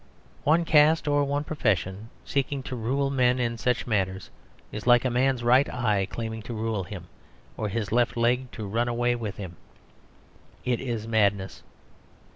One 0.45 0.65
caste 0.65 1.07
or 1.07 1.23
one 1.25 1.43
profession 1.43 2.09
seeking 2.25 2.63
to 2.63 2.75
rule 2.75 3.11
men 3.11 3.37
in 3.37 3.59
such 3.59 3.85
matters 3.85 4.31
is 4.71 4.87
like 4.87 5.05
a 5.05 5.11
man's 5.11 5.43
right 5.43 5.71
eye 5.71 6.07
claiming 6.09 6.41
to 6.49 6.55
rule 6.55 6.85
him, 6.85 7.05
or 7.55 7.69
his 7.69 7.91
left 7.91 8.17
leg 8.17 8.49
to 8.53 8.65
run 8.65 8.87
away 8.87 9.13
with 9.13 9.37
him. 9.37 9.57
It 10.65 10.79
is 10.81 11.07
madness. 11.07 11.61